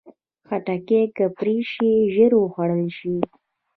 خټکی 0.47 1.01
که 1.15 1.25
پرې 1.37 1.55
شي، 1.71 1.91
ژر 2.13 2.31
خوړل 2.51 2.85
شي. 2.97 3.15